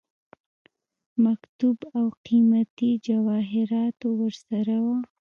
[1.23, 4.97] مکتوب او قيمتي جواهراتو ورسره وه.